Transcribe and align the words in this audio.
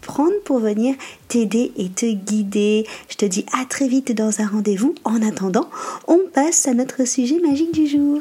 prendre 0.00 0.38
pour 0.44 0.58
venir 0.58 0.94
t'aider 1.28 1.72
et 1.76 1.88
te 1.88 2.06
guider. 2.06 2.86
Je 3.08 3.16
te 3.16 3.24
dis 3.24 3.46
à 3.58 3.64
très 3.64 3.88
vite 3.88 4.12
dans 4.12 4.40
un 4.40 4.46
rendez-vous. 4.46 4.94
En 5.04 5.22
attendant, 5.22 5.68
on 6.06 6.20
passe 6.32 6.66
à 6.68 6.74
notre 6.74 7.06
sujet 7.06 7.38
magique 7.40 7.72
du 7.72 7.86
jour. 7.86 8.20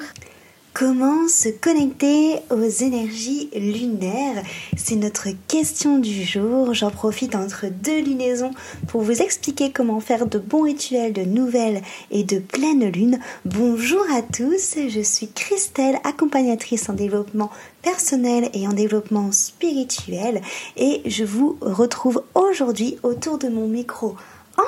Comment 0.80 1.28
se 1.28 1.50
connecter 1.50 2.36
aux 2.50 2.64
énergies 2.64 3.50
lunaires 3.53 4.42
C'est 4.78 4.95
notre 4.95 5.28
question 5.50 5.98
du 5.98 6.23
jour. 6.23 6.73
J'en 6.73 6.90
profite 6.90 7.36
entre 7.36 7.66
deux 7.66 8.00
lunaisons 8.00 8.52
pour 8.88 9.02
vous 9.02 9.22
expliquer 9.22 9.73
comment 9.73 10.00
faire 10.00 10.26
de 10.26 10.40
bons 10.40 10.62
rituels 10.62 11.12
de 11.12 11.23
nouvelles 11.23 11.81
et 12.12 12.23
de 12.23 12.40
pleine 12.40 12.90
lune. 12.90 13.20
Bonjour 13.44 14.06
à 14.16 14.22
tous, 14.22 14.78
je 14.88 15.02
suis 15.02 15.28
Christelle, 15.28 16.00
accompagnatrice 16.06 16.88
en 16.88 16.94
développement 16.94 17.52
personnel 17.81 18.50
et 18.53 18.66
en 18.66 18.72
développement 18.72 19.34
spirituel 19.34 20.42
et 20.78 21.02
je 21.06 21.25
vous 21.25 21.58
retrouve 21.59 22.23
aujourd'hui 22.36 22.98
autour 23.03 23.38
de 23.38 23.50
mon 23.50 23.68
micro 23.68 24.16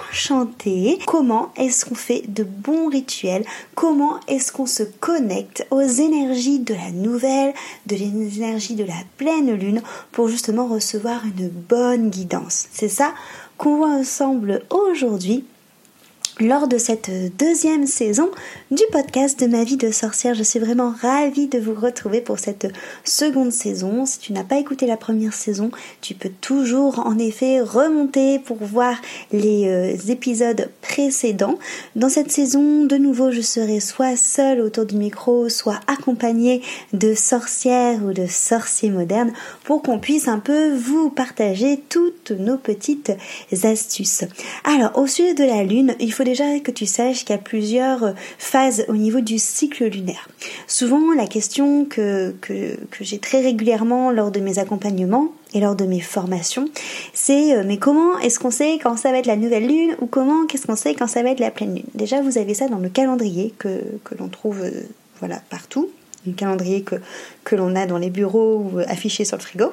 enchantée. 0.09 0.99
Comment 1.05 1.51
est-ce 1.55 1.85
qu'on 1.85 1.95
fait 1.95 2.23
de 2.27 2.43
bons 2.43 2.87
rituels? 2.87 3.45
Comment 3.75 4.19
est-ce 4.27 4.51
qu'on 4.51 4.65
se 4.65 4.83
connecte 4.83 5.65
aux 5.71 5.81
énergies 5.81 6.59
de 6.59 6.73
la 6.73 6.91
nouvelle, 6.91 7.53
de 7.87 7.95
l'énergie 7.95 8.75
de 8.75 8.83
la 8.83 8.93
pleine 9.17 9.53
lune 9.53 9.81
pour 10.11 10.27
justement 10.27 10.67
recevoir 10.67 11.23
une 11.25 11.49
bonne 11.49 12.09
guidance? 12.09 12.67
C'est 12.71 12.89
ça 12.89 13.13
qu'on 13.57 13.77
voit 13.77 13.89
ensemble 13.89 14.63
aujourd'hui 14.69 15.45
lors 16.39 16.67
de 16.67 16.77
cette 16.77 17.11
deuxième 17.37 17.85
saison 17.85 18.29
du 18.71 18.83
podcast 18.91 19.39
de 19.39 19.47
ma 19.47 19.63
vie 19.63 19.77
de 19.77 19.91
sorcière. 19.91 20.33
Je 20.33 20.43
suis 20.43 20.59
vraiment 20.59 20.93
ravie 21.01 21.47
de 21.47 21.59
vous 21.59 21.73
retrouver 21.73 22.21
pour 22.21 22.39
cette 22.39 22.67
seconde 23.03 23.51
saison. 23.51 24.05
Si 24.05 24.19
tu 24.19 24.33
n'as 24.33 24.43
pas 24.43 24.57
écouté 24.57 24.87
la 24.87 24.97
première 24.97 25.33
saison, 25.33 25.71
tu 25.99 26.13
peux 26.13 26.31
toujours 26.41 27.05
en 27.05 27.17
effet 27.19 27.59
remonter 27.59 28.39
pour 28.39 28.57
voir 28.57 28.95
les 29.31 29.67
euh, 29.67 30.11
épisodes 30.11 30.69
précédents. 30.81 31.59
Dans 31.95 32.09
cette 32.09 32.31
saison, 32.31 32.85
de 32.85 32.97
nouveau, 32.97 33.31
je 33.31 33.41
serai 33.41 33.79
soit 33.79 34.15
seule 34.15 34.61
autour 34.61 34.85
du 34.85 34.95
micro, 34.95 35.49
soit 35.49 35.79
accompagnée 35.87 36.61
de 36.93 37.13
sorcières 37.13 38.03
ou 38.03 38.13
de 38.13 38.25
sorciers 38.25 38.89
modernes 38.89 39.33
pour 39.63 39.81
qu'on 39.81 39.99
puisse 39.99 40.27
un 40.27 40.39
peu 40.39 40.73
vous 40.75 41.09
partager 41.09 41.81
toutes 41.89 42.31
nos 42.31 42.57
petites 42.57 43.11
astuces. 43.63 44.23
Alors, 44.63 44.97
au 44.97 45.07
sujet 45.07 45.33
de 45.33 45.43
la 45.43 45.63
lune, 45.63 45.95
il 45.99 46.13
faut 46.13 46.23
déjà 46.31 46.59
que 46.61 46.71
tu 46.71 46.85
saches 46.85 47.25
qu'il 47.25 47.35
y 47.35 47.39
a 47.39 47.41
plusieurs 47.41 48.13
phases 48.37 48.85
au 48.87 48.95
niveau 48.95 49.19
du 49.19 49.37
cycle 49.37 49.85
lunaire. 49.85 50.29
Souvent, 50.65 51.13
la 51.13 51.27
question 51.27 51.83
que, 51.85 52.33
que, 52.39 52.77
j'ai 53.01 53.19
très 53.19 53.41
régulièrement 53.41 54.11
lors 54.11 54.31
de 54.31 54.39
mes 54.39 54.57
accompagnements 54.57 55.33
et 55.53 55.59
lors 55.59 55.75
de 55.75 55.85
mes 55.85 55.99
formations, 55.99 56.69
c'est 57.13 57.57
euh, 57.57 57.63
mais 57.65 57.77
comment 57.77 58.17
est-ce 58.19 58.39
qu'on 58.39 58.51
sait 58.51 58.79
quand 58.81 58.95
ça 58.95 59.11
va 59.11 59.17
être 59.17 59.25
la 59.25 59.35
nouvelle 59.35 59.67
lune 59.67 59.95
ou 59.99 60.05
comment 60.05 60.45
qu'est-ce 60.45 60.65
qu'on 60.65 60.77
sait 60.77 60.95
quand 60.95 61.07
ça 61.07 61.21
va 61.21 61.31
être 61.31 61.41
la 61.41 61.51
pleine 61.51 61.75
lune? 61.75 61.83
Déjà, 61.93 62.21
vous 62.21 62.37
avez 62.37 62.53
ça 62.53 62.69
dans 62.69 62.79
le 62.79 62.87
calendrier 62.87 63.53
que, 63.57 63.81
que 64.05 64.15
l'on 64.15 64.29
trouve 64.29 64.61
euh, 64.61 64.71
voilà, 65.19 65.41
partout, 65.49 65.89
un 66.29 66.31
calendrier 66.31 66.83
que, 66.83 66.95
que 67.43 67.57
l'on 67.57 67.75
a 67.75 67.85
dans 67.85 67.97
les 67.97 68.09
bureaux 68.09 68.71
ou 68.71 68.79
affiché 68.87 69.25
sur 69.25 69.35
le 69.35 69.43
frigo. 69.43 69.71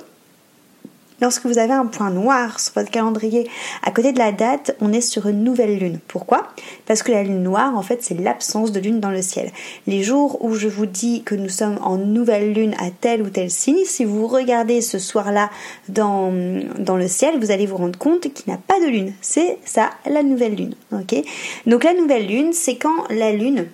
Lorsque 1.21 1.47
vous 1.47 1.59
avez 1.59 1.73
un 1.73 1.87
point 1.87 2.11
noir 2.11 2.61
sur 2.61 2.75
votre 2.75 2.91
calendrier 2.91 3.49
à 3.83 3.91
côté 3.91 4.13
de 4.13 4.19
la 4.19 4.31
date, 4.31 4.77
on 4.81 4.93
est 4.93 5.01
sur 5.01 5.27
une 5.27 5.43
nouvelle 5.43 5.77
lune. 5.77 5.99
Pourquoi? 6.07 6.49
Parce 6.87 7.03
que 7.03 7.11
la 7.11 7.25
lune 7.25 7.43
noire, 7.43 7.77
en 7.77 7.83
fait, 7.83 8.03
c'est 8.03 8.15
l'absence 8.15 8.71
de 8.71 8.79
lune 8.79 9.01
dans 9.01 9.11
le 9.11 9.23
ciel. 9.23 9.51
Les 9.87 10.03
jours 10.03 10.45
où 10.45 10.55
je 10.55 10.69
vous 10.69 10.87
dis 10.87 11.23
que 11.23 11.35
nous 11.35 11.49
sommes 11.49 11.79
en 11.83 11.97
nouvelle 11.97 12.53
lune 12.53 12.75
à 12.79 12.91
tel 12.91 13.23
ou 13.23 13.31
tel 13.31 13.51
signe, 13.51 13.85
si 13.85 14.05
vous 14.05 14.29
regardez 14.29 14.81
ce 14.81 14.99
soir-là 14.99 15.51
dans, 15.89 16.31
le 16.31 17.09
ciel, 17.09 17.39
vous 17.41 17.51
allez 17.51 17.67
vous 17.67 17.77
rendre 17.77 17.99
compte 17.99 18.33
qu'il 18.33 18.45
n'y 18.47 18.55
a 18.55 18.61
pas 18.65 18.81
de 18.81 18.87
lune. 18.87 19.13
C'est 19.21 19.59
ça, 19.65 19.91
la 20.09 20.23
nouvelle 20.23 20.55
lune. 20.55 20.75
Donc 21.67 21.85
la 21.85 21.95
nouvelle 21.95 22.27
lune, 22.27 22.53
c'est 22.53 22.77
quand 22.77 23.09
la 23.11 23.33
lune 23.33 23.67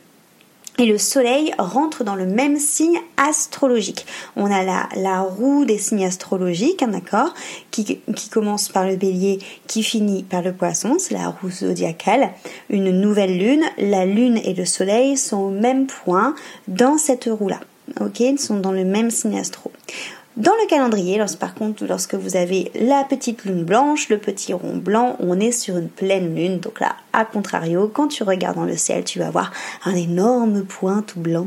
et 0.78 0.86
le 0.86 0.98
soleil 0.98 1.54
rentre 1.58 2.04
dans 2.04 2.16
le 2.16 2.26
même 2.26 2.58
signe 2.58 2.98
astrologique. 3.16 4.06
On 4.36 4.50
a 4.50 4.62
la, 4.62 4.88
la 4.96 5.20
roue 5.20 5.64
des 5.64 5.78
signes 5.78 6.04
astrologiques, 6.04 6.82
hein, 6.82 6.88
d'accord, 6.88 7.32
qui, 7.70 7.84
qui 7.84 8.28
commence 8.28 8.68
par 8.68 8.86
le 8.86 8.96
bélier, 8.96 9.38
qui 9.66 9.82
finit 9.82 10.22
par 10.24 10.42
le 10.42 10.52
poisson, 10.52 10.96
c'est 10.98 11.14
la 11.14 11.28
roue 11.28 11.50
zodiacale. 11.50 12.30
Une 12.70 12.90
nouvelle 12.90 13.38
lune, 13.38 13.64
la 13.78 14.04
lune 14.04 14.40
et 14.44 14.54
le 14.54 14.64
soleil 14.64 15.16
sont 15.16 15.38
au 15.38 15.50
même 15.50 15.86
point 15.86 16.34
dans 16.68 16.98
cette 16.98 17.28
roue-là. 17.30 17.60
Ok, 18.00 18.20
ils 18.20 18.38
sont 18.38 18.58
dans 18.58 18.72
le 18.72 18.84
même 18.84 19.10
signe 19.10 19.38
astro. 19.38 19.70
Dans 20.36 20.52
le 20.60 20.66
calendrier, 20.68 21.16
lorsque, 21.16 21.38
par 21.38 21.54
contre, 21.54 21.84
lorsque 21.86 22.16
vous 22.16 22.34
avez 22.34 22.72
la 22.74 23.04
petite 23.04 23.44
lune 23.44 23.62
blanche, 23.62 24.08
le 24.08 24.18
petit 24.18 24.52
rond 24.52 24.78
blanc, 24.78 25.14
on 25.20 25.38
est 25.38 25.52
sur 25.52 25.76
une 25.76 25.88
pleine 25.88 26.34
lune. 26.34 26.58
Donc 26.58 26.80
là, 26.80 26.96
à 27.12 27.24
contrario, 27.24 27.88
quand 27.92 28.08
tu 28.08 28.24
regardes 28.24 28.56
dans 28.56 28.64
le 28.64 28.76
ciel, 28.76 29.04
tu 29.04 29.20
vas 29.20 29.30
voir 29.30 29.52
un 29.84 29.94
énorme 29.94 30.64
point 30.64 31.02
tout 31.02 31.20
blanc 31.20 31.46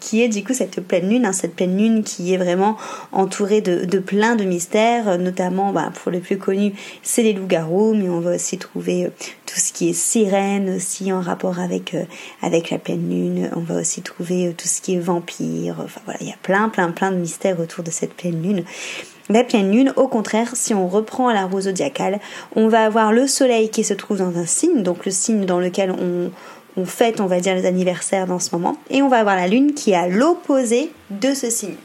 qui 0.00 0.22
est 0.22 0.28
du 0.28 0.44
coup 0.44 0.52
cette 0.52 0.80
pleine 0.80 1.08
lune, 1.08 1.24
hein, 1.24 1.32
cette 1.32 1.54
pleine 1.54 1.76
lune 1.76 2.02
qui 2.02 2.34
est 2.34 2.36
vraiment 2.36 2.76
entourée 3.12 3.60
de, 3.60 3.98
plein 3.98 4.36
de 4.36 4.44
mystères, 4.44 5.18
notamment 5.18 5.72
bah, 5.72 5.92
pour 6.02 6.12
le 6.12 6.20
plus 6.20 6.38
connu 6.38 6.74
c'est 7.02 7.22
les 7.22 7.32
loups-garous, 7.32 7.94
mais 7.94 8.08
on 8.08 8.20
va 8.20 8.34
aussi 8.34 8.58
trouver 8.58 9.06
euh, 9.06 9.10
tout 9.46 9.58
ce 9.58 9.72
qui 9.72 9.90
est 9.90 9.94
sirène 9.94 10.74
aussi 10.76 11.12
en 11.12 11.20
rapport 11.20 11.60
avec, 11.60 11.94
euh, 11.94 12.04
avec 12.42 12.70
la 12.70 12.78
pleine 12.78 13.08
lune, 13.08 13.50
on 13.54 13.60
va 13.60 13.76
aussi 13.80 14.02
trouver 14.02 14.48
euh, 14.48 14.52
tout 14.56 14.68
ce 14.68 14.80
qui 14.80 14.94
est 14.94 15.00
vampire, 15.00 15.76
enfin 15.82 16.00
voilà, 16.04 16.18
il 16.20 16.28
y 16.28 16.32
a 16.32 16.36
plein 16.42 16.68
plein 16.68 16.90
plein 16.90 17.12
de 17.12 17.16
mystères 17.16 17.60
autour 17.60 17.84
de 17.84 17.90
cette 17.90 18.14
pleine 18.14 18.42
lune. 18.42 18.64
La 19.28 19.44
pleine 19.44 19.70
lune, 19.70 19.92
au 19.96 20.08
contraire, 20.08 20.50
si 20.54 20.74
on 20.74 20.88
reprend 20.88 21.32
la 21.32 21.46
roue 21.46 21.62
zodiacale, 21.62 22.18
on 22.56 22.68
va 22.68 22.84
avoir 22.84 23.12
le 23.12 23.28
soleil 23.28 23.70
qui 23.70 23.84
se 23.84 23.94
trouve 23.94 24.18
dans 24.18 24.36
un 24.36 24.46
signe, 24.46 24.82
donc 24.82 25.06
le 25.06 25.12
signe 25.12 25.46
dans 25.46 25.60
lequel 25.60 25.92
on, 25.92 26.30
on 26.76 26.84
fête, 26.84 27.20
on 27.20 27.26
va 27.26 27.40
dire, 27.40 27.54
les 27.54 27.66
anniversaires 27.66 28.26
dans 28.26 28.38
ce 28.38 28.54
moment. 28.54 28.78
Et 28.90 29.02
on 29.02 29.08
va 29.08 29.18
avoir 29.18 29.36
la 29.36 29.48
lune 29.48 29.74
qui 29.74 29.92
est 29.92 29.96
à 29.96 30.08
l'opposé 30.08 30.90
de 31.10 31.34
ce 31.34 31.50
signe. 31.50 31.76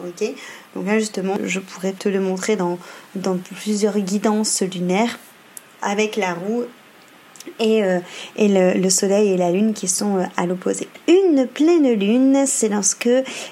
Ok? 0.00 0.28
Donc 0.74 0.86
là, 0.86 0.98
justement, 0.98 1.36
je 1.44 1.60
pourrais 1.60 1.92
te 1.92 2.08
le 2.08 2.20
montrer 2.20 2.56
dans, 2.56 2.78
dans 3.14 3.36
plusieurs 3.36 3.98
guidances 3.98 4.62
lunaires 4.62 5.18
avec 5.82 6.16
la 6.16 6.34
roue 6.34 6.64
et, 7.58 7.82
euh, 7.82 7.98
et 8.36 8.48
le, 8.48 8.90
soleil 8.90 9.32
et 9.32 9.36
la 9.36 9.50
lune 9.50 9.72
qui 9.72 9.88
sont 9.88 10.18
euh, 10.18 10.24
à 10.36 10.46
l'opposé. 10.46 10.88
Une 11.08 11.46
pleine 11.46 11.92
lune, 11.92 12.44
c'est 12.46 12.68
lorsque 12.68 13.08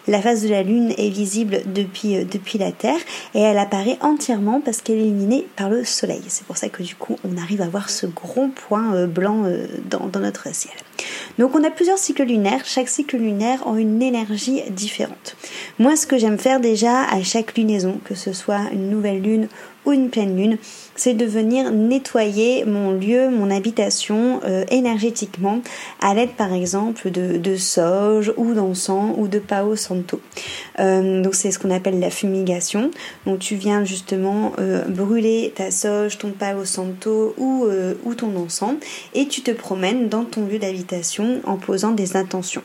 la 0.06 0.20
face 0.20 0.42
de 0.42 0.48
la 0.48 0.62
lune 0.62 0.92
est 0.96 1.10
visible 1.10 1.60
depuis, 1.66 2.16
euh, 2.16 2.24
depuis 2.24 2.58
la 2.58 2.72
Terre 2.72 3.00
et 3.34 3.40
elle 3.40 3.58
apparaît 3.58 3.98
entièrement 4.00 4.60
parce 4.60 4.80
qu'elle 4.80 4.98
est 4.98 5.06
illuminée 5.06 5.46
par 5.56 5.70
le 5.70 5.84
soleil. 5.84 6.22
C'est 6.28 6.46
pour 6.46 6.56
ça 6.56 6.68
que 6.68 6.82
du 6.82 6.94
coup 6.94 7.16
on 7.24 7.40
arrive 7.40 7.62
à 7.62 7.68
voir 7.68 7.90
ce 7.90 8.06
gros 8.06 8.48
point 8.48 9.06
blanc 9.06 9.44
dans, 9.90 10.06
dans 10.06 10.20
notre 10.20 10.52
ciel. 10.54 10.74
Donc 11.38 11.54
on 11.54 11.62
a 11.62 11.70
plusieurs 11.70 11.98
cycles 11.98 12.24
lunaires, 12.24 12.62
chaque 12.64 12.88
cycle 12.88 13.16
lunaire 13.16 13.66
a 13.66 13.78
une 13.78 14.02
énergie 14.02 14.62
différente. 14.70 15.36
Moi 15.78 15.96
ce 15.96 16.06
que 16.06 16.18
j'aime 16.18 16.38
faire 16.38 16.60
déjà 16.60 17.04
à 17.04 17.22
chaque 17.22 17.56
lunaison, 17.56 18.00
que 18.04 18.14
ce 18.14 18.32
soit 18.32 18.62
une 18.72 18.90
nouvelle 18.90 19.22
lune 19.22 19.48
une 19.92 20.10
pleine 20.10 20.36
lune, 20.36 20.58
c'est 20.94 21.14
de 21.14 21.24
venir 21.24 21.70
nettoyer 21.70 22.64
mon 22.64 22.92
lieu, 22.92 23.30
mon 23.30 23.50
habitation 23.50 24.40
euh, 24.44 24.64
énergétiquement 24.70 25.60
à 26.00 26.14
l'aide 26.14 26.30
par 26.30 26.52
exemple 26.52 27.10
de, 27.10 27.36
de 27.36 27.56
ou 28.36 28.54
d'encens 28.54 29.14
ou 29.16 29.28
de 29.28 29.38
pao 29.38 29.76
santo. 29.76 30.20
Euh, 30.78 31.22
donc 31.22 31.34
c'est 31.34 31.50
ce 31.50 31.58
qu'on 31.58 31.70
appelle 31.70 32.00
la 32.00 32.10
fumigation. 32.10 32.90
Donc 33.26 33.40
tu 33.40 33.54
viens 33.54 33.84
justement 33.84 34.52
euh, 34.58 34.84
brûler 34.84 35.52
ta 35.54 35.70
sauge, 35.70 36.18
ton 36.18 36.30
pao 36.30 36.64
santo 36.64 37.34
ou, 37.36 37.66
ou 38.04 38.14
ton 38.14 38.36
encens 38.36 38.76
et 39.14 39.28
tu 39.28 39.42
te 39.42 39.50
promènes 39.50 40.08
dans 40.08 40.24
ton 40.24 40.46
lieu 40.46 40.58
d'habitation 40.58 41.40
en 41.44 41.56
posant 41.56 41.92
des 41.92 42.16
intentions. 42.16 42.62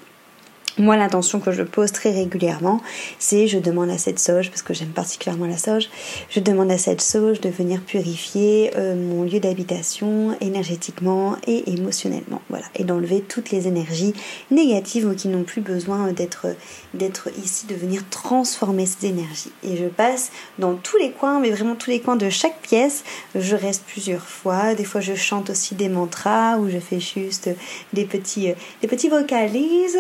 Moi, 0.80 0.98
l'intention 0.98 1.40
que 1.40 1.52
je 1.52 1.62
pose 1.62 1.92
très 1.92 2.12
régulièrement, 2.12 2.82
c'est 3.20 3.48
je 3.48 3.60
demande 3.60 3.92
à 3.92 4.00
cette 4.00 4.18
sauge, 4.18 4.50
parce 4.50 4.64
que 4.64 4.74
j'aime 4.74 4.90
particulièrement 4.90 5.46
la 5.46 5.58
sauge, 5.58 5.90
je 6.30 6.40
demande 6.40 6.72
à 6.72 6.80
cette 6.80 7.02
sauge 7.02 7.42
de 7.42 7.50
venir 7.50 7.82
purifier 7.82 8.72
euh, 8.76 8.96
mon 8.96 9.24
lieu 9.24 9.40
d'habitation 9.40 10.36
énergétiquement 10.42 11.36
et 11.46 11.72
émotionnellement. 11.72 12.42
Voilà, 12.50 12.66
et 12.76 12.84
d'enlever 12.84 13.22
toutes 13.22 13.52
les 13.52 13.68
énergies 13.68 14.16
négatives 14.50 15.14
qui 15.16 15.28
n'ont 15.28 15.44
plus 15.44 15.62
besoin 15.62 16.12
d'être 16.12 16.48
d'être 16.94 17.30
ici, 17.44 17.66
de 17.68 17.76
venir 17.76 18.02
transformer 18.10 18.86
ces 18.86 19.08
énergies. 19.08 19.52
Et 19.64 19.78
je 19.78 19.86
passe 19.86 20.32
dans 20.60 20.76
tous 20.76 20.98
les 20.98 21.12
coins, 21.12 21.40
mais 21.40 21.50
vraiment 21.52 21.76
tous 21.76 21.90
les 21.90 22.00
coins 22.00 22.16
de 22.16 22.30
chaque 22.30 22.60
pièce. 22.62 23.04
Je 23.36 23.56
reste 23.56 23.84
plusieurs 23.86 24.28
fois. 24.28 24.76
Des 24.76 24.84
fois, 24.84 25.02
je 25.02 25.16
chante 25.16 25.50
aussi 25.50 25.76
des 25.76 25.90
mantras 25.90 26.58
ou 26.58 26.70
je 26.70 26.80
fais 26.80 27.00
juste 27.00 27.50
des 27.94 28.06
petits, 28.06 28.52
euh, 28.52 28.56
des 28.82 28.88
petits 28.88 29.10
vocalises 29.10 29.98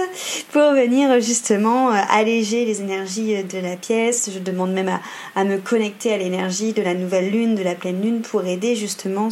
pour 0.52 0.63
venir 0.72 1.20
justement 1.20 1.92
euh, 1.92 1.96
alléger 2.10 2.66
les 2.66 2.82
énergies 2.82 3.36
euh, 3.36 3.44
de 3.44 3.60
la 3.60 3.76
pièce. 3.76 4.30
Je 4.34 4.40
demande 4.40 4.72
même 4.72 5.00
à, 5.36 5.44
me 5.44 5.58
connecter 5.58 6.14
à 6.14 6.18
l'énergie 6.18 6.74
de 6.74 6.82
la 6.82 6.94
nouvelle 6.94 7.30
lune, 7.30 7.56
de 7.56 7.64
la 7.64 7.76
pleine 7.76 8.02
lune 8.02 8.22
pour 8.22 8.46
aider 8.46 8.76
justement 8.76 9.30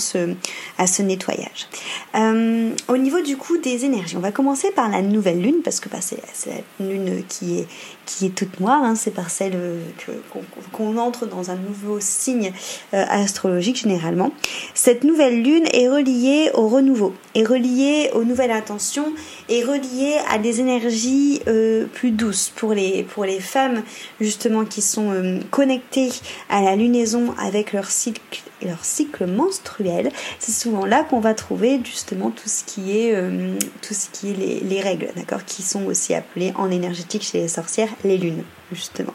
à 0.77 0.87
ce 0.87 1.01
nettoyage. 1.01 1.67
Euh, 2.15 2.71
au 2.87 2.97
niveau 2.97 3.21
du 3.21 3.37
coup 3.37 3.57
des 3.57 3.85
énergies, 3.85 4.17
on 4.17 4.21
va 4.21 4.31
commencer 4.31 4.71
par 4.71 4.89
la 4.89 5.01
nouvelle 5.01 5.41
lune 5.41 5.61
parce 5.63 5.79
que 5.79 5.89
bah, 5.89 5.99
c'est 6.01 6.19
la 6.47 6.85
lune 6.85 7.23
qui 7.27 7.59
est, 7.59 7.67
qui 8.05 8.25
est 8.25 8.35
toute 8.35 8.59
noire, 8.59 8.83
hein. 8.83 8.95
c'est 8.95 9.11
par 9.11 9.29
celle 9.29 9.57
qu'on 10.73 10.97
entre 10.97 11.25
dans 11.25 11.51
un 11.51 11.55
nouveau 11.55 11.99
signe 11.99 12.51
astrologique 12.91 13.77
généralement. 13.77 14.31
Cette 14.73 15.03
nouvelle 15.03 15.41
lune 15.41 15.65
est 15.71 15.87
reliée 15.87 16.51
au 16.53 16.67
renouveau, 16.67 17.13
est 17.35 17.45
reliée 17.45 18.09
aux 18.13 18.23
nouvelles 18.23 18.51
intentions, 18.51 19.13
est 19.51 19.63
reliée 19.63 20.17
à 20.29 20.37
des 20.37 20.61
énergies 20.61 21.41
euh, 21.47 21.85
plus 21.85 22.11
douce 22.11 22.51
pour 22.55 22.73
les, 22.73 23.03
pour 23.03 23.25
les 23.25 23.39
femmes 23.39 23.83
justement 24.19 24.63
qui 24.65 24.81
sont 24.81 25.11
euh, 25.11 25.39
connectées 25.51 26.09
à 26.49 26.61
la 26.61 26.75
lunaison 26.75 27.33
avec 27.37 27.73
leur 27.73 27.91
cycle, 27.91 28.41
leur 28.65 28.83
cycle 28.85 29.25
menstruel. 29.27 30.11
C'est 30.39 30.53
souvent 30.53 30.85
là 30.85 31.03
qu'on 31.03 31.19
va 31.19 31.33
trouver 31.33 31.81
justement 31.83 32.29
tout 32.31 32.47
ce 32.47 32.63
qui 32.63 32.97
est, 32.97 33.13
euh, 33.13 33.57
tout 33.81 33.93
ce 33.93 34.07
qui 34.09 34.31
est 34.31 34.35
les, 34.35 34.59
les 34.61 34.81
règles, 34.81 35.09
d'accord, 35.15 35.43
qui 35.45 35.61
sont 35.61 35.85
aussi 35.85 36.13
appelées 36.13 36.53
en 36.55 36.71
énergétique 36.71 37.23
chez 37.23 37.39
les 37.39 37.47
sorcières 37.49 37.89
les 38.05 38.17
lunes, 38.17 38.43
justement. 38.71 39.13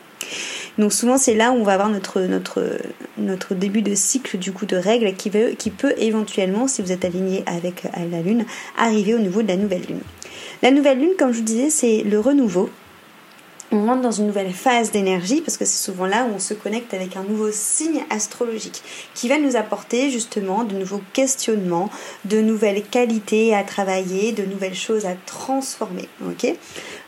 Donc 0.78 0.92
souvent 0.92 1.18
c'est 1.18 1.34
là 1.34 1.52
où 1.52 1.54
on 1.54 1.62
va 1.62 1.74
avoir 1.74 1.88
notre, 1.88 3.54
début 3.54 3.82
de 3.82 3.94
cycle 3.94 4.38
du 4.38 4.52
coup 4.52 4.66
de 4.66 4.76
règles 4.76 5.14
qui, 5.14 5.30
qui 5.56 5.70
peut 5.70 5.94
éventuellement, 5.98 6.68
si 6.68 6.82
vous 6.82 6.92
êtes 6.92 7.04
aligné 7.04 7.42
avec 7.46 7.84
la 8.10 8.20
lune, 8.20 8.44
arriver 8.76 9.14
au 9.14 9.18
niveau 9.18 9.42
de 9.42 9.48
la 9.48 9.56
nouvelle 9.56 9.82
lune. 9.82 10.00
La 10.62 10.70
nouvelle 10.70 10.98
lune, 10.98 11.12
comme 11.18 11.32
je 11.32 11.38
vous 11.38 11.44
disais, 11.44 11.70
c'est 11.70 12.02
le 12.02 12.20
renouveau. 12.20 12.70
On 13.72 13.84
rentre 13.84 14.02
dans 14.02 14.12
une 14.12 14.28
nouvelle 14.28 14.52
phase 14.52 14.92
d'énergie 14.92 15.40
parce 15.40 15.56
que 15.56 15.64
c'est 15.64 15.82
souvent 15.82 16.06
là 16.06 16.24
où 16.24 16.36
on 16.36 16.38
se 16.38 16.54
connecte 16.54 16.94
avec 16.94 17.16
un 17.16 17.24
nouveau 17.24 17.50
signe 17.50 18.04
astrologique 18.10 18.82
qui 19.14 19.28
va 19.28 19.38
nous 19.38 19.56
apporter 19.56 20.08
justement 20.10 20.62
de 20.62 20.76
nouveaux 20.76 21.02
questionnements, 21.12 21.90
de 22.26 22.40
nouvelles 22.40 22.82
qualités 22.84 23.56
à 23.56 23.64
travailler, 23.64 24.30
de 24.30 24.44
nouvelles 24.44 24.76
choses 24.76 25.04
à 25.04 25.14
transformer. 25.26 26.08
Ok? 26.28 26.54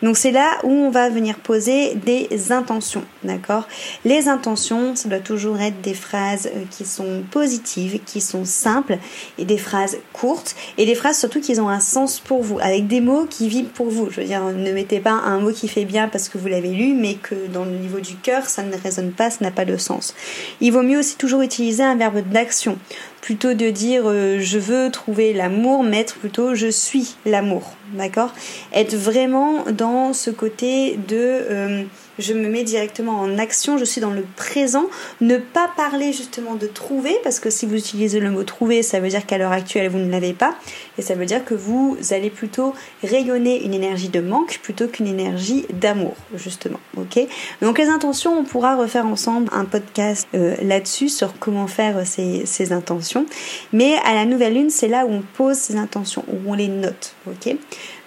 Donc 0.03 0.17
c'est 0.17 0.33
là 0.33 0.59
où 0.65 0.71
on 0.71 0.91
va 0.91 1.11
venir 1.11 1.39
poser 1.39 1.95
des 1.95 2.51
intentions, 2.51 3.05
d'accord? 3.23 3.67
Les 4.05 4.29
intentions, 4.29 4.97
ça 4.97 5.09
doit 5.09 5.19
toujours 5.21 5.61
être 5.61 5.81
des 5.81 5.95
phrases 5.95 6.47
euh, 6.47 6.65
qui 6.71 6.85
sont 6.85 7.23
positives, 7.31 8.01
qui 8.05 8.21
sont 8.21 8.45
simples 8.45 8.99
et 9.39 9.45
des 9.45 9.59
phrases 9.59 9.99
courtes 10.13 10.57
et 10.77 10.87
des 10.87 10.95
phrases 10.95 11.19
surtout 11.19 11.41
qui 11.41 11.59
ont 11.61 11.69
un 11.69 11.81
sens 11.81 12.19
pour 12.19 12.43
vous, 12.43 12.59
avec 12.59 12.89
des 12.89 13.01
mots 13.01 13.27
qui 13.29 13.49
vivent 13.49 13.67
pour 13.67 13.91
vous. 13.91 14.11
Je 14.11 14.21
veux 14.21 14.27
dire, 14.27 14.43
ne 14.43 14.73
mettez 14.73 15.01
pas 15.01 15.13
un 15.13 15.39
mot 15.41 15.53
qui 15.53 15.69
fait 15.69 15.85
bien 15.85 16.09
parce 16.09 16.29
que 16.29 16.39
vous 16.39 16.48
l'avez 16.49 16.71
lu, 16.71 16.95
mais 16.95 17.15
que 17.15 17.35
dans 17.53 17.65
le 17.65 17.73
niveau 17.73 18.01
du 18.01 18.17
cœur, 18.17 18.47
ça 18.47 18.63
ne 18.63 18.77
résonne 18.77 19.13
pas, 19.13 19.31
ça 19.31 19.39
n'a 19.43 19.51
pas 19.51 19.65
de 19.65 19.77
sens. 19.77 20.15
Il 20.61 20.73
vaut 20.73 20.83
mieux 20.83 20.99
aussi 20.99 21.17
toujours 21.17 21.43
utiliser 21.43 21.83
un 21.83 21.97
verbe 21.97 22.21
d'action 22.29 22.79
plutôt 23.21 23.55
de 23.55 23.71
dire 23.71 24.03
euh, 24.07 24.39
je 24.41 24.59
veux 24.59 24.91
trouver 24.91 25.33
l'amour, 25.33 25.83
mettre 25.83 26.17
plutôt 26.17 26.55
je 26.55 26.69
suis 26.69 27.15
l'amour, 27.27 27.75
d'accord? 27.95 28.33
Être 28.73 28.97
vraiment 28.97 29.65
dans 29.71 30.13
ce 30.13 30.31
côté 30.31 30.99
de 31.09 31.17
euh, 31.17 31.85
je 32.19 32.33
me 32.35 32.49
mets 32.49 32.65
directement 32.65 33.21
en 33.21 33.39
action, 33.39 33.79
je 33.79 33.85
suis 33.85 34.01
dans 34.01 34.11
le 34.11 34.25
présent, 34.37 34.87
ne 35.21 35.37
pas 35.37 35.71
parler 35.77 36.13
justement 36.13 36.55
de 36.57 36.67
trouver, 36.67 37.17
parce 37.23 37.39
que 37.39 37.51
si 37.51 37.67
vous 37.67 37.77
utilisez 37.77 38.21
le 38.21 38.31
mot 38.31 38.43
trouver, 38.43 38.83
ça 38.83 39.01
veut 39.01 39.09
dire 39.09 39.25
qu'à 39.25 39.39
l'heure 39.39 39.53
actuelle 39.53 39.89
vous 39.89 39.99
ne 39.99 40.11
l'avez 40.11 40.33
pas, 40.33 40.57
et 40.99 41.03
ça 41.03 41.15
veut 41.15 41.27
dire 41.27 41.45
que 41.45 41.55
vous 41.55 41.97
allez 42.11 42.31
plutôt 42.31 42.75
rayonner 43.03 43.65
une 43.65 43.75
énergie 43.75 44.09
de 44.09 44.21
manque 44.21 44.59
plutôt 44.63 44.89
qu'une 44.89 45.07
énergie 45.07 45.67
d'amour, 45.73 46.17
justement, 46.35 46.81
ok? 46.97 47.21
Donc 47.63 47.79
les 47.79 47.89
intentions, 47.89 48.37
on 48.39 48.45
pourra 48.45 48.77
refaire 48.77 49.07
ensemble 49.07 49.49
un 49.53 49.65
podcast 49.65 50.27
euh, 50.35 50.57
là-dessus 50.63 51.09
sur 51.09 51.39
comment 51.39 51.67
faire 51.67 52.07
ces, 52.07 52.47
ces 52.47 52.73
intentions, 52.73 53.08
mais 53.73 53.97
à 54.05 54.15
la 54.15 54.25
nouvelle 54.25 54.55
lune, 54.55 54.71
c'est 54.71 54.89
là 54.89 55.07
où 55.07 55.11
on 55.11 55.23
pose 55.37 55.57
ces 55.57 55.77
intentions, 55.77 56.25
où 56.29 56.51
on 56.51 56.55
les 56.55 56.69
note, 56.69 57.15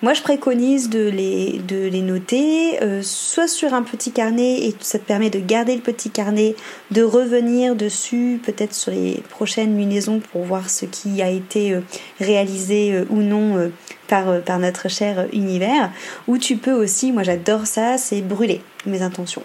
moi, 0.01 0.13
je 0.13 0.21
préconise 0.21 0.89
de 0.89 1.09
les, 1.09 2.01
noter, 2.01 2.81
euh, 2.81 3.01
soit 3.03 3.47
sur 3.47 3.73
un 3.75 3.83
petit 3.83 4.11
carnet, 4.11 4.65
et 4.65 4.75
ça 4.79 4.97
te 4.97 5.05
permet 5.05 5.29
de 5.29 5.39
garder 5.39 5.75
le 5.75 5.81
petit 5.81 6.09
carnet, 6.09 6.55
de 6.89 7.03
revenir 7.03 7.75
dessus, 7.75 8.39
peut-être 8.43 8.73
sur 8.73 8.91
les 8.91 9.21
prochaines 9.29 9.77
lunaisons 9.77 10.19
pour 10.31 10.43
voir 10.43 10.69
ce 10.69 10.85
qui 10.85 11.21
a 11.21 11.29
été 11.29 11.73
euh, 11.73 11.81
réalisé 12.19 12.93
euh, 12.93 13.05
ou 13.11 13.21
non 13.21 13.71
par 14.07 14.59
notre 14.59 14.89
cher 14.89 15.27
univers. 15.31 15.91
Ou 16.27 16.37
tu 16.37 16.57
peux 16.57 16.73
aussi, 16.73 17.11
moi 17.11 17.23
j'adore 17.23 17.65
ça, 17.65 17.97
c'est 17.97 18.21
brûler 18.21 18.61
mes 18.85 19.03
intentions. 19.03 19.43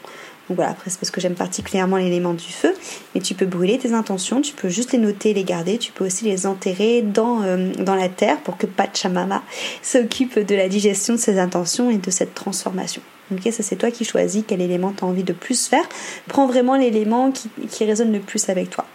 Donc 0.49 0.57
voilà, 0.57 0.71
après 0.71 0.91
c'est 0.91 1.01
parce 1.01 1.11
que 1.11 1.21
j'aime 1.21 1.35
particulièrement 1.35 1.97
l'élément 1.97 2.33
du 2.33 2.45
feu, 2.45 2.73
mais 3.15 3.21
tu 3.21 3.35
peux 3.35 3.47
brûler 3.47 3.79
tes 3.79 3.93
intentions, 3.93 4.41
tu 4.41 4.55
peux 4.55 4.69
juste 4.69 4.93
les 4.93 4.99
noter, 4.99 5.35
les 5.35 5.43
garder, 5.43 5.77
tu 5.79 5.91
peux 5.91 6.07
aussi 6.07 6.25
les 6.25 6.47
enterrer 6.47 7.03
dans, 7.03 7.43
euh, 7.43 7.73
la 7.79 8.09
terre 8.09 8.41
pour 8.43 8.57
que 8.57 8.67
Pachamama 8.67 9.43
s'occupe 9.83 10.39
de 10.39 10.55
la 10.55 10.69
digestion 10.69 11.15
de 11.15 11.19
ces 11.19 11.39
intentions 11.39 11.91
et 11.91 11.99
de 11.99 12.11
cette 12.11 12.35
transformation. 12.35 13.03
Ok, 13.33 13.53
ça 13.53 13.65
c'est 13.65 13.75
toi 13.75 13.91
qui 13.91 14.05
choisis 14.05 14.45
quel 14.47 14.61
élément 14.61 14.93
tu 14.97 15.03
as 15.03 15.07
envie 15.09 15.25
de 15.25 15.33
plus 15.33 15.67
faire. 15.67 15.85
Prends 16.29 16.47
vraiment 16.47 16.77
l'élément 16.77 17.33
qui, 17.33 17.49
qui 17.69 17.85
résonne 17.85 18.13
le 18.13 18.21
plus 18.21 18.49
avec 18.49 18.71
toi. 18.71 18.87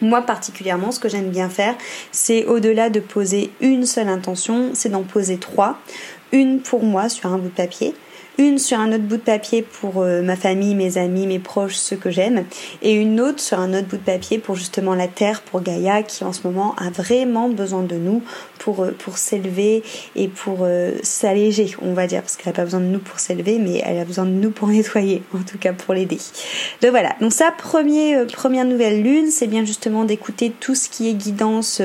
Moi 0.00 0.22
particulièrement, 0.22 0.90
ce 0.90 0.98
que 0.98 1.08
j'aime 1.08 1.30
bien 1.30 1.48
faire, 1.48 1.76
c'est 2.10 2.44
au-delà 2.46 2.90
de 2.90 2.98
poser 2.98 3.52
une 3.60 3.86
seule 3.86 4.08
intention, 4.08 4.70
c'est 4.74 4.88
d'en 4.88 5.04
poser 5.04 5.36
trois. 5.36 5.78
Une 6.32 6.60
pour 6.60 6.82
moi 6.82 7.08
sur 7.08 7.32
un 7.32 7.38
bout 7.38 7.50
de 7.50 7.54
papier, 7.54 7.94
une 8.38 8.58
sur 8.58 8.78
un 8.78 8.92
autre 8.92 9.04
bout 9.04 9.16
de 9.16 9.22
papier 9.22 9.62
pour 9.62 10.02
euh, 10.02 10.22
ma 10.22 10.36
famille, 10.36 10.74
mes 10.74 10.98
amis, 10.98 11.26
mes 11.26 11.38
proches, 11.38 11.74
ceux 11.74 11.96
que 11.96 12.10
j'aime, 12.10 12.44
et 12.80 12.92
une 12.92 13.20
autre 13.20 13.40
sur 13.40 13.58
un 13.58 13.74
autre 13.74 13.86
bout 13.86 13.96
de 13.96 14.02
papier 14.02 14.38
pour 14.38 14.56
justement 14.56 14.94
la 14.94 15.08
Terre, 15.08 15.42
pour 15.42 15.60
Gaïa, 15.60 16.02
qui 16.02 16.24
en 16.24 16.32
ce 16.32 16.46
moment 16.46 16.74
a 16.78 16.90
vraiment 16.90 17.48
besoin 17.48 17.82
de 17.82 17.96
nous 17.96 18.22
pour, 18.58 18.84
euh, 18.84 18.92
pour 18.98 19.18
s'élever 19.18 19.82
et 20.16 20.28
pour 20.28 20.60
euh, 20.62 20.92
s'alléger, 21.02 21.74
on 21.82 21.92
va 21.92 22.06
dire, 22.06 22.22
parce 22.22 22.36
qu'elle 22.36 22.52
n'a 22.52 22.56
pas 22.56 22.64
besoin 22.64 22.80
de 22.80 22.86
nous 22.86 23.00
pour 23.00 23.18
s'élever, 23.18 23.58
mais 23.58 23.82
elle 23.84 23.98
a 23.98 24.04
besoin 24.04 24.24
de 24.24 24.30
nous 24.30 24.50
pour 24.50 24.68
nettoyer, 24.68 25.22
en 25.34 25.42
tout 25.42 25.58
cas 25.58 25.72
pour 25.72 25.94
l'aider. 25.94 26.18
Donc 26.80 26.90
voilà, 26.90 27.14
donc 27.20 27.32
ça, 27.32 27.52
premier, 27.56 28.24
première 28.32 28.64
nouvelle 28.64 29.02
lune, 29.02 29.30
c'est 29.30 29.46
bien 29.46 29.64
justement 29.64 30.04
d'écouter 30.04 30.52
tout 30.58 30.74
ce 30.74 30.88
qui 30.88 31.08
est 31.08 31.14
guidance 31.14 31.82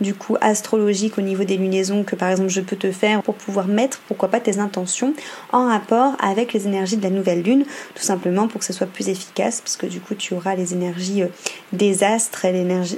du 0.00 0.14
coup 0.14 0.36
astrologique 0.40 1.18
au 1.18 1.22
niveau 1.22 1.44
des 1.44 1.56
lunaisons 1.56 2.04
que 2.04 2.16
par 2.16 2.30
exemple 2.30 2.50
je 2.50 2.60
peux 2.60 2.76
te 2.76 2.90
faire 2.92 3.22
pour 3.22 3.34
pouvoir 3.34 3.66
mettre, 3.66 4.00
pourquoi 4.08 4.28
pas, 4.28 4.40
tes 4.40 4.58
intentions 4.58 5.14
en 5.52 5.68
rapport 5.68 5.95
avec 6.20 6.52
les 6.52 6.66
énergies 6.66 6.96
de 6.96 7.02
la 7.02 7.10
nouvelle 7.10 7.42
lune, 7.42 7.64
tout 7.94 8.02
simplement 8.02 8.48
pour 8.48 8.60
que 8.60 8.66
ce 8.66 8.72
soit 8.72 8.86
plus 8.86 9.08
efficace, 9.08 9.60
parce 9.60 9.76
que 9.76 9.86
du 9.86 10.00
coup 10.00 10.14
tu 10.14 10.34
auras 10.34 10.54
les 10.54 10.72
énergies 10.72 11.22
euh, 11.22 11.28
des 11.72 12.04
astres 12.04 12.46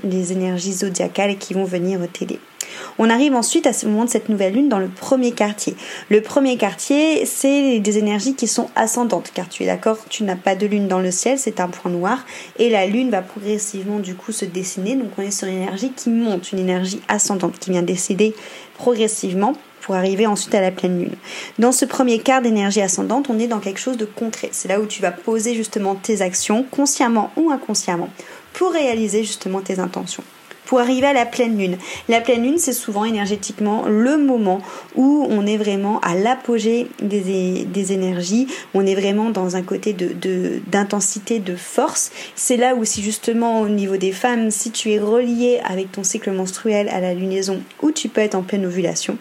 les 0.04 0.32
énergies 0.32 0.72
zodiacales 0.72 1.38
qui 1.38 1.54
vont 1.54 1.64
venir 1.64 2.00
t'aider. 2.12 2.38
On 2.98 3.10
arrive 3.10 3.34
ensuite 3.34 3.66
à 3.66 3.72
ce 3.72 3.86
moment 3.86 4.04
de 4.04 4.10
cette 4.10 4.28
nouvelle 4.28 4.54
lune 4.54 4.68
dans 4.68 4.78
le 4.78 4.88
premier 4.88 5.32
quartier. 5.32 5.76
Le 6.08 6.20
premier 6.20 6.56
quartier, 6.56 7.24
c'est 7.26 7.78
des 7.80 7.98
énergies 7.98 8.34
qui 8.34 8.46
sont 8.46 8.70
ascendantes, 8.76 9.30
car 9.32 9.48
tu 9.48 9.62
es 9.62 9.66
d'accord, 9.66 9.98
tu 10.08 10.24
n'as 10.24 10.36
pas 10.36 10.54
de 10.54 10.66
lune 10.66 10.88
dans 10.88 11.00
le 11.00 11.10
ciel, 11.10 11.38
c'est 11.38 11.60
un 11.60 11.68
point 11.68 11.90
noir, 11.90 12.24
et 12.58 12.70
la 12.70 12.86
lune 12.86 13.10
va 13.10 13.22
progressivement 13.22 13.98
du 13.98 14.14
coup 14.14 14.32
se 14.32 14.44
dessiner, 14.44 14.96
donc 14.96 15.10
on 15.16 15.22
est 15.22 15.30
sur 15.30 15.48
une 15.48 15.62
énergie 15.62 15.92
qui 15.94 16.10
monte, 16.10 16.52
une 16.52 16.58
énergie 16.58 17.00
ascendante 17.08 17.58
qui 17.58 17.70
vient 17.70 17.82
décéder 17.82 18.34
progressivement 18.74 19.54
pour 19.88 19.96
arriver 19.96 20.26
ensuite 20.26 20.54
à 20.54 20.60
la 20.60 20.70
pleine 20.70 20.98
lune. 21.00 21.14
Dans 21.58 21.72
ce 21.72 21.86
premier 21.86 22.18
quart 22.18 22.42
d'énergie 22.42 22.82
ascendante, 22.82 23.30
on 23.30 23.38
est 23.38 23.46
dans 23.46 23.58
quelque 23.58 23.80
chose 23.80 23.96
de 23.96 24.04
concret. 24.04 24.50
C'est 24.52 24.68
là 24.68 24.80
où 24.80 24.84
tu 24.84 25.00
vas 25.00 25.12
poser 25.12 25.54
justement 25.54 25.94
tes 25.94 26.20
actions, 26.20 26.62
consciemment 26.70 27.30
ou 27.38 27.50
inconsciemment, 27.50 28.10
pour 28.52 28.72
réaliser 28.72 29.24
justement 29.24 29.62
tes 29.62 29.78
intentions 29.78 30.22
pour 30.66 30.80
arriver 30.80 31.06
à 31.06 31.14
la 31.14 31.24
pleine 31.24 31.56
lune. 31.56 31.78
La 32.10 32.20
pleine 32.20 32.42
lune, 32.42 32.58
c'est 32.58 32.74
souvent 32.74 33.06
énergétiquement 33.06 33.86
le 33.86 34.18
moment 34.18 34.60
où 34.96 35.26
on 35.30 35.46
est 35.46 35.56
vraiment 35.56 35.98
à 36.00 36.14
l'apogée 36.14 36.88
des, 37.00 37.92
énergies, 37.92 38.48
on 38.74 38.84
est 38.84 38.94
vraiment 38.94 39.30
dans 39.30 39.56
un 39.56 39.62
côté 39.62 39.94
d'intensité, 39.94 41.38
de, 41.38 41.56
force. 41.56 42.10
C'est 42.34 42.58
là 42.58 42.74
où 42.74 42.84
si 42.84 43.02
justement 43.02 43.62
au 43.62 43.68
niveau 43.70 43.96
des 43.96 44.12
femmes, 44.12 44.50
si 44.50 44.70
tu 44.70 44.92
es 44.92 44.98
relié 44.98 45.58
avec 45.64 45.90
ton 45.90 46.04
cycle 46.04 46.32
menstruel 46.32 46.90
à 46.90 47.00
la 47.00 47.14
lunaison, 47.14 47.62
où 47.80 47.90
tu 47.90 48.10
peux 48.10 48.20
être 48.20 48.34
en 48.34 48.42
pleine 48.42 48.66
ovulation, 48.66 49.16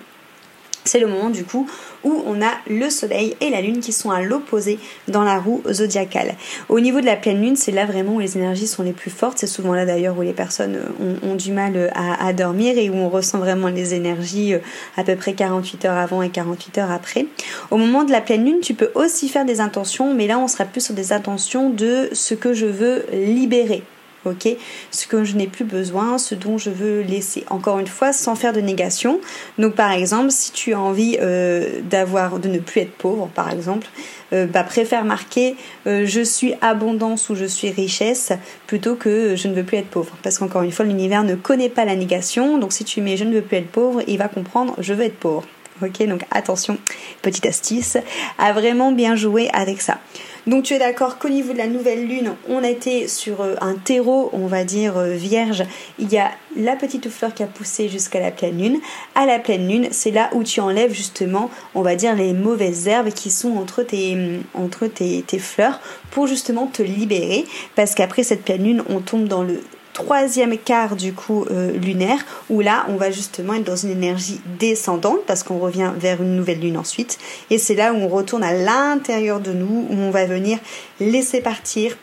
c'est 0.87 0.99
le 0.99 1.07
moment 1.07 1.29
du 1.29 1.43
coup 1.43 1.69
où 2.03 2.23
on 2.25 2.41
a 2.41 2.51
le 2.69 2.89
soleil 2.89 3.35
et 3.41 3.49
la 3.49 3.61
lune 3.61 3.79
qui 3.79 3.91
sont 3.91 4.11
à 4.11 4.21
l'opposé 4.21 4.79
dans 5.07 5.23
la 5.23 5.39
roue 5.39 5.61
zodiacale. 5.69 6.35
Au 6.69 6.79
niveau 6.79 7.01
de 7.01 7.05
la 7.05 7.15
pleine 7.15 7.41
lune, 7.41 7.55
c'est 7.55 7.71
là 7.71 7.85
vraiment 7.85 8.15
où 8.15 8.19
les 8.19 8.37
énergies 8.37 8.67
sont 8.67 8.83
les 8.83 8.93
plus 8.93 9.11
fortes. 9.11 9.39
C'est 9.39 9.47
souvent 9.47 9.73
là 9.73 9.85
d'ailleurs 9.85 10.17
où 10.17 10.21
les 10.21 10.33
personnes 10.33 10.77
ont, 11.23 11.35
du 11.35 11.51
mal 11.51 11.91
à, 11.95 12.33
dormir 12.33 12.77
et 12.77 12.89
où 12.89 12.95
on 12.95 13.09
ressent 13.09 13.37
vraiment 13.37 13.67
les 13.67 13.93
énergies 13.93 14.53
euh, 14.53 14.59
à 14.95 15.03
peu 15.03 15.15
près 15.15 15.33
48 15.33 15.85
heures 15.85 15.97
avant 15.97 16.21
et 16.21 16.29
48 16.29 16.77
heures 16.79 16.91
après. 16.91 17.27
Au 17.69 17.77
moment 17.77 18.03
de 18.03 18.11
la 18.11 18.21
pleine 18.21 18.45
lune, 18.45 18.59
tu 18.61 18.73
peux 18.73 18.91
aussi 18.95 19.29
faire 19.29 19.45
des 19.45 19.61
intentions, 19.61 20.13
mais 20.13 20.27
là 20.27 20.39
on 20.39 20.47
sera 20.47 20.65
plus 20.65 20.81
sur 20.81 20.95
des 20.95 21.13
intentions 21.13 21.69
de 21.69 22.09
ce 22.13 22.33
que 22.33 22.53
je 22.53 22.65
veux 22.65 23.05
libérer 23.11 23.83
ok 24.25 24.47
Ce 24.91 25.07
que 25.07 25.23
je 25.23 25.35
n'ai 25.35 25.47
plus 25.47 25.65
besoin, 25.65 26.17
ce 26.17 26.35
dont 26.35 26.57
je 26.57 26.69
veux 26.69 27.01
laisser. 27.01 27.43
Encore 27.49 27.79
une 27.79 27.87
fois, 27.87 28.13
sans 28.13 28.35
faire 28.35 28.53
de 28.53 28.61
négation. 28.61 29.19
Donc 29.57 29.75
par 29.75 29.91
exemple, 29.91 30.31
si 30.31 30.51
tu 30.51 30.73
as 30.73 30.79
envie 30.79 31.17
euh, 31.21 31.81
d'avoir, 31.83 32.39
de 32.39 32.47
ne 32.47 32.59
plus 32.59 32.81
être 32.81 32.93
pauvre, 32.93 33.29
par 33.33 33.51
exemple, 33.51 33.87
euh, 34.33 34.45
bah, 34.45 34.63
préfère 34.63 35.05
marquer 35.05 35.55
euh, 35.85 36.05
je 36.05 36.21
suis 36.21 36.53
abondance 36.61 37.29
ou 37.29 37.35
je 37.35 37.45
suis 37.45 37.69
richesse 37.69 38.33
plutôt 38.65 38.95
que 38.95 39.35
je 39.35 39.47
ne 39.47 39.53
veux 39.53 39.63
plus 39.63 39.77
être 39.77 39.89
pauvre. 39.89 40.15
Parce 40.23 40.37
qu'encore 40.37 40.63
une 40.63 40.71
fois, 40.71 40.85
l'univers 40.85 41.23
ne 41.23 41.35
connaît 41.35 41.69
pas 41.69 41.85
la 41.85 41.95
négation. 41.95 42.57
Donc 42.57 42.73
si 42.73 42.83
tu 42.83 43.01
mets 43.01 43.17
je 43.17 43.23
ne 43.23 43.33
veux 43.33 43.41
plus 43.41 43.57
être 43.57 43.71
pauvre, 43.71 44.01
il 44.07 44.17
va 44.17 44.27
comprendre 44.27 44.75
je 44.79 44.93
veux 44.93 45.05
être 45.05 45.17
pauvre. 45.17 45.43
Ok, 45.83 46.03
donc 46.07 46.21
attention, 46.31 46.79
petite 47.21 47.45
astuce, 47.45 47.97
à 48.39 48.51
vraiment 48.51 48.91
bien 48.91 49.15
jouer 49.15 49.47
avec 49.53 49.79
ça. 49.79 49.99
Donc 50.47 50.63
tu 50.63 50.73
es 50.73 50.79
d'accord 50.79 51.19
qu'au 51.19 51.27
niveau 51.27 51.51
de 51.51 51.57
la 51.57 51.67
nouvelle 51.67 52.07
lune, 52.07 52.33
on 52.47 52.63
été 52.63 53.09
sur 53.09 53.41
euh, 53.41 53.55
un 53.59 53.75
terreau, 53.75 54.29
on 54.31 54.47
va 54.47 54.63
dire 54.63 54.97
euh, 54.97 55.11
vierge. 55.11 55.65
Il 55.99 56.09
y 56.09 56.17
a 56.17 56.31
la 56.55 56.77
petite 56.77 57.09
fleur 57.09 57.33
qui 57.33 57.43
a 57.43 57.47
poussé 57.47 57.89
jusqu'à 57.89 58.21
la 58.21 58.31
pleine 58.31 58.57
lune. 58.57 58.79
À 59.13 59.25
la 59.25 59.39
pleine 59.39 59.67
lune, 59.67 59.89
c'est 59.91 60.11
là 60.11 60.29
où 60.33 60.43
tu 60.43 60.61
enlèves 60.61 60.93
justement, 60.93 61.49
on 61.75 61.81
va 61.81 61.95
dire, 61.95 62.15
les 62.15 62.31
mauvaises 62.31 62.87
herbes 62.87 63.09
qui 63.09 63.29
sont 63.29 63.57
entre 63.57 63.83
tes, 63.83 64.15
mm, 64.15 64.89
tes 65.27 65.39
fleurs 65.39 65.81
pour 66.11 66.27
justement 66.27 66.67
te 66.67 66.81
libérer. 66.81 67.45
Parce 67.75 67.93
qu'après 67.93 68.23
cette 68.23 68.43
pleine 68.43 68.63
lune, 68.63 68.83
on 68.89 69.01
tombe 69.01 69.27
dans 69.27 69.43
le 69.43 69.61
troisième 69.97 70.59
quart 70.59 70.95
du 70.95 71.11
coup 71.11 71.47
euh, 71.49 71.71
lunaire 71.71 72.19
où 72.51 72.61
là 72.61 72.85
on 72.87 72.97
va 72.97 73.09
justement 73.09 73.55
être 73.55 73.63
dans 73.63 73.75
une 73.75 73.89
énergie 73.89 74.39
descendante 74.59 75.21
parce 75.25 75.41
qu'on 75.41 75.57
revient 75.57 75.91
vers 75.97 76.21
une 76.21 76.35
nouvelle 76.35 76.59
lune 76.59 76.77
ensuite. 76.77 77.17
Et 77.49 77.57
c'est 77.57 77.73
là 77.73 77.93
où 77.93 77.95
on 77.95 78.07
retourne 78.07 78.43
à 78.43 78.53
l'intérieur 78.53 79.39
de 79.39 79.53
nous 79.53 79.87
où 79.89 79.95
on 79.95 80.11
va 80.11 80.27
venir 80.27 80.59
laisser 80.99 81.41
partir 81.41 81.97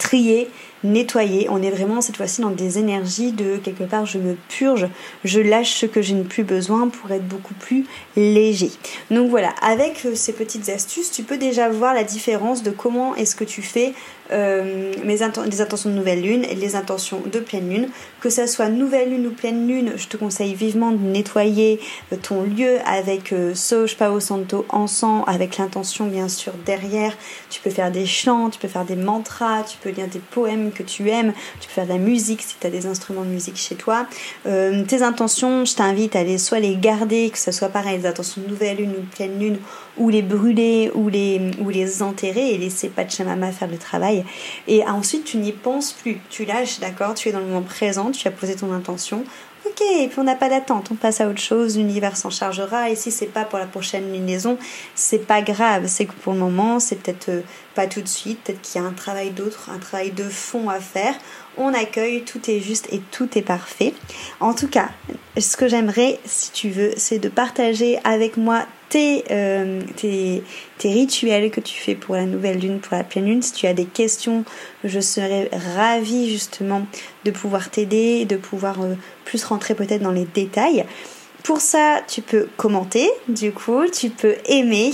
trier 0.00 0.48
nettoyer. 0.84 1.48
On 1.50 1.62
est 1.62 1.70
vraiment 1.70 2.00
cette 2.00 2.16
fois-ci 2.16 2.40
dans 2.40 2.50
des 2.50 2.78
énergies 2.78 3.32
de 3.32 3.56
quelque 3.56 3.84
part 3.84 4.06
je 4.06 4.18
me 4.18 4.36
purge, 4.48 4.88
je 5.24 5.40
lâche 5.40 5.74
ce 5.74 5.86
que 5.86 6.02
je 6.02 6.14
n'ai 6.14 6.24
plus 6.24 6.44
besoin 6.44 6.88
pour 6.88 7.10
être 7.10 7.26
beaucoup 7.26 7.54
plus 7.54 7.84
léger. 8.16 8.70
Donc 9.10 9.30
voilà, 9.30 9.50
avec 9.62 10.04
euh, 10.04 10.14
ces 10.14 10.32
petites 10.32 10.68
astuces, 10.68 11.10
tu 11.10 11.22
peux 11.22 11.38
déjà 11.38 11.68
voir 11.68 11.94
la 11.94 12.04
différence 12.04 12.62
de 12.62 12.70
comment 12.70 13.14
est-ce 13.14 13.36
que 13.36 13.44
tu 13.44 13.62
fais 13.62 13.94
euh, 14.32 14.92
mes 15.04 15.22
intentions 15.22 15.90
de 15.90 15.94
nouvelle 15.94 16.20
lune 16.20 16.44
et 16.44 16.54
les 16.54 16.74
intentions 16.74 17.22
de 17.30 17.38
pleine 17.38 17.68
lune. 17.68 17.88
Que 18.20 18.28
ça 18.28 18.46
soit 18.46 18.68
nouvelle 18.68 19.10
lune 19.10 19.26
ou 19.28 19.30
pleine 19.30 19.68
lune, 19.68 19.92
je 19.96 20.08
te 20.08 20.16
conseille 20.16 20.54
vivement 20.54 20.90
de 20.90 20.98
nettoyer 20.98 21.78
euh, 22.12 22.16
ton 22.20 22.42
lieu 22.42 22.78
avec 22.86 23.32
euh, 23.32 23.54
Soj 23.54 23.96
Pao 23.96 24.18
Santo 24.18 24.66
encens, 24.68 25.22
avec 25.28 25.58
l'intention 25.58 26.06
bien 26.06 26.28
sûr 26.28 26.52
derrière. 26.64 27.16
Tu 27.50 27.60
peux 27.60 27.70
faire 27.70 27.92
des 27.92 28.06
chants, 28.06 28.50
tu 28.50 28.58
peux 28.58 28.68
faire 28.68 28.84
des 28.84 28.96
mantras, 28.96 29.62
tu 29.62 29.76
peux 29.78 29.90
lire 29.90 30.08
des 30.08 30.18
poèmes 30.18 30.65
que 30.70 30.82
tu 30.82 31.08
aimes, 31.10 31.32
tu 31.60 31.68
peux 31.68 31.74
faire 31.74 31.84
de 31.84 31.90
la 31.92 31.98
musique 31.98 32.42
si 32.42 32.56
tu 32.60 32.66
as 32.66 32.70
des 32.70 32.86
instruments 32.86 33.22
de 33.22 33.28
musique 33.28 33.56
chez 33.56 33.74
toi. 33.74 34.06
tes 34.44 35.02
intentions, 35.02 35.64
je 35.64 35.74
t'invite 35.74 36.16
à 36.16 36.24
les 36.24 36.38
soit 36.38 36.60
les 36.60 36.76
garder, 36.76 37.30
que 37.30 37.38
ce 37.38 37.52
soit 37.52 37.68
pareil, 37.68 37.98
les 37.98 38.06
intentions 38.06 38.42
de 38.42 38.48
nouvelle 38.48 38.76
lune 38.78 38.92
ou 38.96 39.00
de 39.00 39.14
pleine 39.14 39.38
lune, 39.38 39.58
ou 39.96 40.08
les 40.08 40.22
brûler 40.22 40.90
ou 40.94 41.08
les, 41.08 41.40
ou 41.60 41.70
les 41.70 42.02
enterrer 42.02 42.54
et 42.54 42.58
laisser 42.58 42.88
Pachamama 42.88 43.52
faire 43.52 43.68
le 43.68 43.78
travail. 43.78 44.24
Et 44.68 44.84
ensuite, 44.84 45.24
tu 45.24 45.38
n'y 45.38 45.52
penses 45.52 45.92
plus. 45.92 46.20
Tu 46.30 46.44
lâches, 46.44 46.80
d'accord? 46.80 47.14
Tu 47.14 47.28
es 47.28 47.32
dans 47.32 47.40
le 47.40 47.46
moment 47.46 47.62
présent, 47.62 48.10
tu 48.10 48.26
as 48.28 48.30
posé 48.30 48.56
ton 48.56 48.72
intention. 48.72 49.24
Ok, 49.78 49.86
et 50.00 50.08
puis 50.08 50.18
on 50.20 50.24
n'a 50.24 50.36
pas 50.36 50.48
d'attente, 50.48 50.88
on 50.90 50.94
passe 50.94 51.20
à 51.20 51.28
autre 51.28 51.40
chose, 51.40 51.76
l'univers 51.76 52.16
s'en 52.16 52.30
chargera. 52.30 52.88
Et 52.88 52.96
si 52.96 53.10
c'est 53.10 53.26
pas 53.26 53.44
pour 53.44 53.58
la 53.58 53.66
prochaine 53.66 54.10
lunaison, 54.10 54.56
c'est 54.94 55.26
pas 55.26 55.42
grave. 55.42 55.84
C'est 55.86 56.06
que 56.06 56.14
pour 56.14 56.32
le 56.32 56.38
moment, 56.38 56.80
c'est 56.80 56.96
peut-être 56.96 57.28
euh, 57.28 57.40
pas 57.74 57.86
tout 57.86 58.00
de 58.00 58.08
suite, 58.08 58.42
peut-être 58.42 58.62
qu'il 58.62 58.80
y 58.80 58.84
a 58.84 58.88
un 58.88 58.92
travail 58.92 59.32
d'autre, 59.32 59.68
un 59.70 59.78
travail 59.78 60.12
de 60.12 60.24
fond 60.24 60.70
à 60.70 60.80
faire. 60.80 61.14
On 61.58 61.74
accueille, 61.74 62.22
tout 62.22 62.50
est 62.50 62.60
juste 62.60 62.90
et 62.90 63.02
tout 63.10 63.36
est 63.36 63.42
parfait. 63.42 63.92
En 64.40 64.54
tout 64.54 64.68
cas, 64.68 64.88
ce 65.38 65.58
que 65.58 65.68
j'aimerais, 65.68 66.20
si 66.24 66.52
tu 66.52 66.70
veux, 66.70 66.92
c'est 66.96 67.18
de 67.18 67.28
partager 67.28 67.98
avec 68.02 68.38
moi 68.38 68.64
euh, 68.94 69.82
tes, 69.96 70.42
tes, 70.78 70.92
rituels 70.92 71.50
que 71.50 71.60
tu 71.60 71.74
fais 71.74 71.94
pour 71.94 72.14
la 72.14 72.24
nouvelle 72.24 72.58
lune, 72.58 72.78
pour 72.78 72.96
la 72.96 73.04
pleine 73.04 73.26
lune. 73.26 73.42
Si 73.42 73.52
tu 73.52 73.66
as 73.66 73.74
des 73.74 73.84
questions, 73.84 74.44
je 74.84 75.00
serais 75.00 75.50
ravie 75.74 76.30
justement 76.30 76.86
de 77.24 77.30
pouvoir 77.30 77.70
t'aider, 77.70 78.24
de 78.24 78.36
pouvoir 78.36 78.80
euh, 78.82 78.94
plus 79.24 79.44
rentrer 79.44 79.74
peut-être 79.74 80.02
dans 80.02 80.12
les 80.12 80.26
détails. 80.26 80.84
Pour 81.46 81.60
ça, 81.60 82.00
tu 82.08 82.22
peux 82.22 82.48
commenter, 82.56 83.08
du 83.28 83.52
coup, 83.52 83.86
tu 83.86 84.10
peux 84.10 84.34
aimer, 84.46 84.90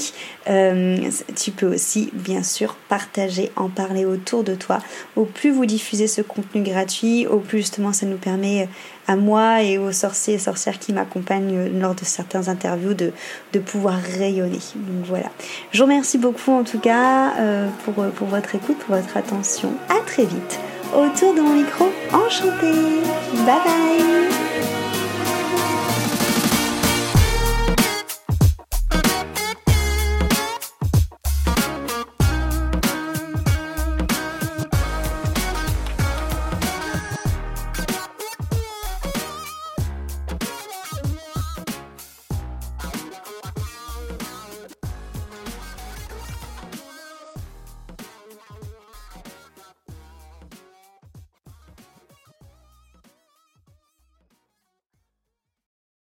euh, 0.51 0.99
tu 1.35 1.51
peux 1.51 1.75
aussi, 1.75 2.11
bien 2.13 2.43
sûr, 2.43 2.77
partager, 2.91 3.51
en 3.57 3.71
parler 3.71 4.05
autour 4.05 4.45
de 4.45 4.55
toi. 4.55 4.81
Au 5.17 5.25
plus 5.25 5.51
vous 5.51 5.65
diffusez 5.65 6.07
ce 6.07 6.21
contenu 6.21 6.61
gratuit, 6.61 7.27
au 7.27 7.39
plus 7.39 7.61
justement 7.61 7.95
ça 7.95 8.05
nous 8.05 8.19
permet 8.19 8.69
à 9.09 9.17
moi 9.17 9.63
et 9.63 9.79
aux 9.79 9.93
sorciers 9.93 10.35
et 10.35 10.39
sorcières 10.39 10.79
qui 10.79 10.93
m'accompagnent 10.93 11.71
lors 11.81 11.95
de 11.95 12.05
certains 12.05 12.49
interviews 12.49 12.93
de, 12.93 13.13
pouvoir 13.59 13.95
rayonner. 14.19 14.61
Donc 14.75 15.07
voilà. 15.07 15.31
Je 15.71 15.79
vous 15.79 15.85
remercie 15.85 16.19
beaucoup 16.19 16.53
en 16.53 16.65
tout 16.65 16.81
cas 16.81 17.33
euh, 17.39 17.67
pour, 17.87 17.95
pour 17.95 18.27
votre 18.29 18.55
écoute, 18.55 18.77
pour 18.77 18.95
votre 18.95 19.17
attention. 19.17 19.73
À 19.89 20.05
très 20.05 20.27
vite 20.27 20.61
autour 20.95 21.33
de 21.33 21.41
mon 21.41 21.55
micro. 21.55 21.91
Enchantée 22.13 23.01
Bye 23.47 23.57
bye 23.65 24.42